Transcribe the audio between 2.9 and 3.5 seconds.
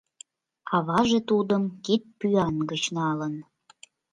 налын.